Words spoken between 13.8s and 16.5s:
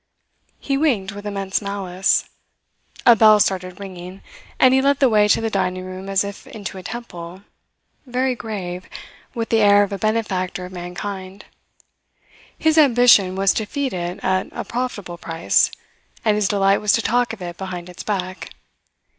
it at a profitable price, and his